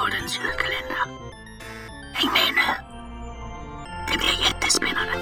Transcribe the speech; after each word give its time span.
Trädgårdens 0.00 0.38
julkalender. 0.38 0.96
Häng 2.12 2.32
med 2.32 2.54
nu! 2.54 2.68
Det 4.12 4.18
blir 4.18 4.44
jättespännande! 4.44 5.14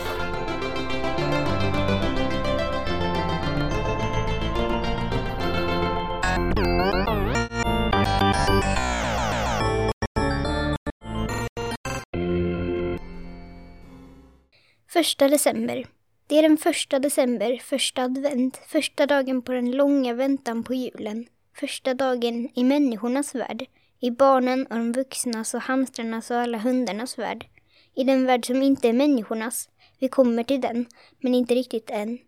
Första 14.89 15.29
december. 15.29 15.87
Det 16.27 16.39
är 16.39 16.43
den 16.43 16.57
första 16.57 16.99
december, 16.99 17.59
första 17.65 18.03
advent, 18.03 18.57
första 18.69 19.07
dagen 19.07 19.43
på 19.43 19.53
den 19.53 19.71
långa 19.71 20.15
väntan 20.15 20.65
på 20.65 20.75
julen, 20.75 21.27
första 21.55 21.95
dagen 21.95 22.49
i 22.55 22.65
människornas 22.65 23.35
värld, 23.35 23.67
i 24.01 24.11
barnen 24.11 24.67
och 24.67 24.77
de 24.77 24.93
vuxnas 24.93 25.55
och 25.55 25.61
hamstrarnas 25.61 26.31
och 26.31 26.37
alla 26.37 26.59
hundarnas 26.59 27.19
värld. 27.19 27.47
I 27.95 28.05
den 28.05 28.27
värld 28.27 28.47
som 28.47 28.63
inte 28.63 28.89
är 28.89 28.93
människornas. 28.93 29.69
Vi 29.99 30.09
kommer 30.09 30.45
till 30.45 30.61
den, 30.61 30.87
men 31.21 31.35
inte 31.35 31.55
riktigt 31.55 31.91
än. 31.91 32.19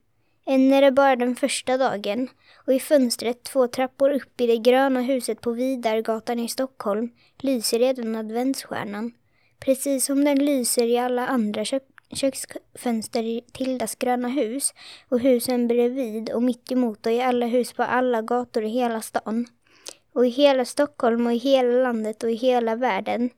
Än 0.46 0.72
är 0.72 0.82
det 0.82 0.92
bara 0.92 1.16
den 1.16 1.36
första 1.36 1.76
dagen 1.76 2.28
och 2.66 2.74
i 2.74 2.80
fönstret 2.80 3.42
två 3.42 3.68
trappor 3.68 4.10
upp 4.10 4.40
i 4.40 4.46
det 4.46 4.56
gröna 4.56 5.00
huset 5.00 5.40
på 5.40 5.52
Vidargatan 5.52 6.38
i 6.38 6.48
Stockholm 6.48 7.10
lyser 7.38 7.78
redan 7.78 8.16
adventsstjärnan. 8.16 9.12
Precis 9.60 10.04
som 10.04 10.24
den 10.24 10.44
lyser 10.44 10.86
i 10.86 10.98
alla 10.98 11.26
andra 11.26 11.64
kö 11.64 11.80
köksfönster 12.12 13.22
i 13.22 13.42
Tildas 13.52 13.94
gröna 13.94 14.28
hus 14.28 14.74
och 15.08 15.20
husen 15.20 15.68
bredvid 15.68 16.30
och 16.30 16.42
mitt 16.42 16.72
emot 16.72 17.06
och 17.06 17.12
i 17.12 17.20
alla 17.20 17.46
hus 17.46 17.72
på 17.72 17.82
alla 17.82 18.22
gator 18.22 18.64
i 18.64 18.68
hela 18.68 19.00
stan. 19.00 19.46
Och 20.12 20.26
i 20.26 20.28
hela 20.28 20.64
Stockholm 20.64 21.26
och 21.26 21.32
i 21.32 21.36
hela 21.36 21.82
landet 21.82 22.22
och 22.22 22.30
i 22.30 22.34
hela 22.34 22.76
världen, 22.76 23.30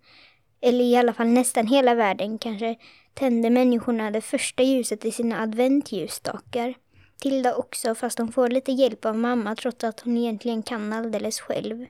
eller 0.60 0.84
i 0.84 0.96
alla 0.96 1.12
fall 1.12 1.28
nästan 1.28 1.66
hela 1.66 1.94
världen 1.94 2.38
kanske, 2.38 2.76
tänder 3.14 3.50
människorna 3.50 4.10
det 4.10 4.20
första 4.20 4.62
ljuset 4.62 5.04
i 5.04 5.10
sina 5.10 5.42
adventljusstakar. 5.42 6.74
Tilda 7.20 7.54
också, 7.54 7.94
fast 7.94 8.18
hon 8.18 8.32
får 8.32 8.48
lite 8.48 8.72
hjälp 8.72 9.04
av 9.04 9.18
mamma 9.18 9.56
trots 9.56 9.84
att 9.84 10.00
hon 10.00 10.16
egentligen 10.16 10.62
kan 10.62 10.92
alldeles 10.92 11.40
själv. 11.40 11.86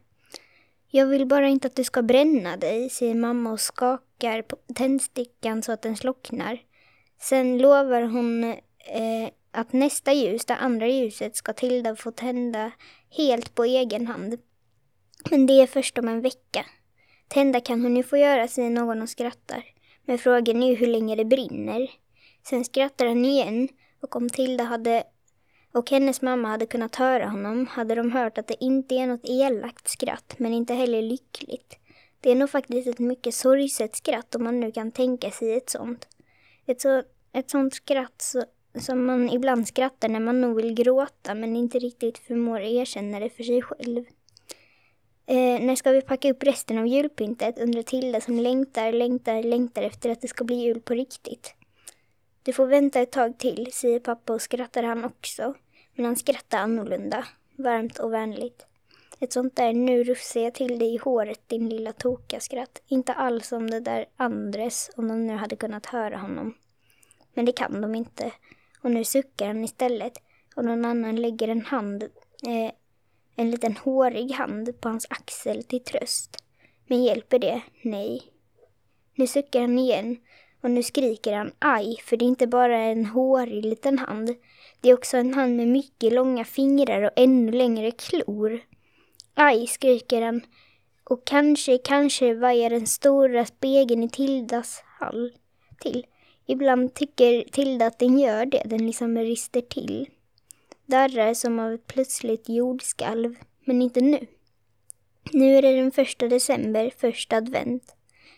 Jag 0.95 1.07
vill 1.07 1.27
bara 1.27 1.49
inte 1.49 1.67
att 1.67 1.77
du 1.77 1.85
ska 1.85 2.03
bränna 2.03 2.57
dig, 2.57 2.91
säger 2.91 3.15
mamma 3.15 3.53
och 3.53 3.61
skakar 3.61 4.43
på 4.43 4.57
tändstickan 4.75 5.63
så 5.63 5.73
att 5.73 5.83
den 5.83 5.97
slocknar. 5.97 6.59
Sen 7.21 7.59
lovar 7.59 8.03
hon 8.03 8.45
eh, 8.45 9.29
att 9.51 9.73
nästa 9.73 10.13
ljus, 10.13 10.45
det 10.45 10.55
andra 10.55 10.89
ljuset, 10.89 11.37
ska 11.37 11.53
Tilda 11.53 11.97
få 11.97 12.11
tända 12.11 12.71
helt 13.11 13.55
på 13.55 13.65
egen 13.65 14.07
hand. 14.07 14.39
Men 15.31 15.47
det 15.47 15.53
är 15.53 15.67
först 15.67 15.99
om 15.99 16.09
en 16.09 16.21
vecka. 16.21 16.67
Tända 17.29 17.61
kan 17.61 17.83
hon 17.83 17.97
ju 17.97 18.03
få 18.03 18.17
göra, 18.17 18.49
säger 18.49 18.71
någon 18.71 19.03
och 19.03 19.09
skrattar. 19.09 19.65
Men 20.05 20.19
frågan 20.19 20.63
är 20.63 20.69
ju 20.69 20.75
hur 20.75 20.87
länge 20.87 21.17
det 21.17 21.25
brinner. 21.25 21.91
Sen 22.43 22.65
skrattar 22.65 23.07
han 23.07 23.25
igen 23.25 23.69
och 24.01 24.17
om 24.17 24.29
Tilda 24.29 24.65
hade 24.65 25.05
och 25.73 25.91
hennes 25.91 26.23
mamma 26.23 26.49
hade 26.49 26.67
kunnat 26.67 26.97
höra 26.97 27.29
honom 27.29 27.67
hade 27.67 27.95
de 27.95 28.13
hört 28.13 28.39
att 28.39 28.47
det 28.47 28.65
inte 28.65 28.95
är 28.95 29.07
något 29.07 29.25
elakt 29.25 29.89
skratt 29.89 30.35
men 30.39 30.53
inte 30.53 30.75
heller 30.75 31.03
lyckligt. 31.03 31.79
Det 32.21 32.31
är 32.31 32.35
nog 32.35 32.51
faktiskt 32.51 32.89
ett 32.89 32.99
mycket 32.99 33.35
sorgset 33.35 33.97
skratt 33.97 34.35
om 34.35 34.45
man 34.45 34.61
nu 34.61 34.73
kan 34.73 34.93
tänka 34.93 35.31
sig 35.31 35.57
ett 35.57 35.71
sånt. 35.71 36.09
Ett, 36.67 36.81
så, 36.81 37.03
ett 37.33 37.51
sånt 37.51 37.75
skratt 37.75 38.23
så, 38.23 38.45
som 38.75 39.07
man 39.07 39.31
ibland 39.31 39.69
skrattar 39.69 40.09
när 40.09 40.21
man 40.21 40.41
nog 40.41 40.57
vill 40.57 40.75
gråta 40.75 41.35
men 41.35 41.57
inte 41.57 41.79
riktigt 41.79 42.19
förmår 42.19 42.61
erkänna 42.61 43.21
det 43.21 43.31
för 43.31 43.43
sig 43.43 43.63
själv. 43.63 44.05
Eh, 45.33 45.61
när 45.61 45.77
ska 45.77 45.91
vi 45.91 46.03
packa 46.03 46.31
upp 46.31 46.43
resten 46.43 46.79
av 46.79 46.87
julpyntet? 46.87 47.59
undrar 47.59 47.83
Tilda 47.83 48.21
som 48.21 48.39
längtar, 48.39 48.93
längtar, 48.93 49.43
längtar 49.43 49.83
efter 49.83 50.11
att 50.11 50.21
det 50.21 50.29
ska 50.29 50.45
bli 50.45 50.57
jul 50.57 50.81
på 50.81 50.95
riktigt. 50.95 51.55
Du 52.43 52.53
får 52.53 52.67
vänta 52.67 53.01
ett 53.01 53.13
tag 53.13 53.39
till, 53.39 53.73
säger 53.73 54.01
pappa 54.01 54.33
och 54.33 54.43
skrattar 54.43 54.83
han 54.83 55.05
också. 55.05 55.55
Men 55.95 56.05
han 56.05 56.17
skrattar 56.17 56.59
annorlunda, 56.59 57.27
varmt 57.57 57.99
och 57.99 58.13
vänligt. 58.13 58.67
Ett 59.21 59.33
sånt 59.33 59.57
där 59.57 59.73
nu 59.73 60.05
rufsar 60.05 60.41
jag 60.41 60.55
till 60.55 60.79
dig 60.79 60.95
i 60.95 60.99
håret 60.99 61.49
din 61.49 61.69
lilla 61.69 61.93
toka-skratt. 61.93 62.83
Inte 62.87 63.13
alls 63.13 63.49
som 63.49 63.71
det 63.71 63.81
där 63.81 64.07
Andres, 64.17 64.91
om 64.97 65.09
de 65.09 65.27
nu 65.27 65.37
hade 65.37 65.57
kunnat 65.57 65.87
höra 65.87 66.17
honom. 66.17 66.55
Men 67.35 67.45
det 67.45 67.53
kan 67.53 67.81
de 67.81 67.95
inte. 67.95 68.33
Och 68.83 68.91
nu 68.91 69.05
suckar 69.05 69.47
han 69.47 69.65
istället 69.65 70.13
och 70.57 70.65
någon 70.65 70.85
annan 70.85 71.17
lägger 71.17 71.49
en 71.49 71.65
hand, 71.65 72.03
eh, 72.47 72.73
en 73.37 73.51
liten 73.51 73.77
hårig 73.77 74.33
hand 74.33 74.81
på 74.81 74.89
hans 74.89 75.07
axel 75.11 75.63
till 75.63 75.85
tröst. 75.85 76.37
Men 76.87 77.05
hjälper 77.05 77.39
det? 77.39 77.63
Nej. 77.83 78.23
Nu 79.15 79.27
suckar 79.27 79.61
han 79.61 79.79
igen 79.79 80.17
och 80.63 80.71
nu 80.71 80.83
skriker 80.83 81.33
han 81.33 81.53
aj, 81.59 81.97
för 82.05 82.17
det 82.17 82.25
är 82.25 82.27
inte 82.27 82.47
bara 82.47 82.79
en 82.79 83.07
hårig 83.07 83.65
liten 83.65 83.99
hand. 83.99 84.35
Det 84.81 84.91
är 84.91 84.95
också 84.95 85.17
en 85.17 85.35
hand 85.35 85.57
med 85.57 85.69
mycket 85.69 86.13
långa 86.13 86.45
fingrar 86.45 87.03
och 87.03 87.11
ännu 87.17 87.53
längre 87.53 87.91
klor. 87.91 88.61
Aj, 89.35 89.67
skriker 89.67 90.23
han. 90.23 90.41
Och 91.05 91.25
kanske, 91.25 91.79
kanske 91.79 92.35
vajar 92.35 92.71
den 92.71 92.87
stora 92.87 93.47
spegeln 93.47 94.03
i 94.03 94.09
Tildas 94.09 94.83
hall 94.85 95.33
till. 95.81 96.07
Ibland 96.47 96.95
tycker 96.95 97.45
Tilda 97.53 97.87
att 97.87 97.99
den 97.99 98.19
gör 98.19 98.47
det, 98.47 98.63
den 98.67 98.87
liksom 98.87 99.19
rister 99.19 99.61
till. 99.61 100.09
Darrar 100.87 101.35
som 101.35 101.59
av 101.59 101.73
ett 101.73 101.87
plötsligt 101.87 102.49
jordskalv, 102.49 103.35
men 103.65 103.83
inte 103.83 104.01
nu. 104.01 104.27
Nu 105.33 105.57
är 105.57 105.63
det 105.63 105.77
den 105.77 105.91
första 105.91 106.29
december, 106.29 106.93
första 106.99 107.37
advent. 107.37 107.95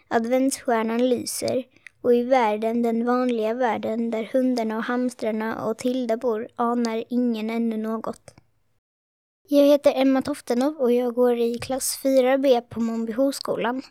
Adventsstjärnan 0.08 1.08
lyser 1.08 1.64
och 2.00 2.14
i 2.14 2.22
världen, 2.22 2.82
den 2.82 3.06
vanliga 3.06 3.54
världen 3.54 4.10
där 4.10 4.30
hundarna 4.32 4.76
och 4.76 4.84
hamstrarna 4.84 5.64
och 5.64 5.78
Tilda 5.78 6.16
bor, 6.16 6.48
anar 6.56 7.04
ingen 7.08 7.50
ännu 7.50 7.76
något. 7.76 8.34
Jag 9.48 9.66
heter 9.66 9.92
Emma 9.96 10.22
Toftenov 10.22 10.76
och 10.76 10.92
jag 10.92 11.14
går 11.14 11.38
i 11.38 11.58
klass 11.58 12.00
4B 12.02 12.60
på 12.60 12.80
Mombyhovskolan. 12.80 13.82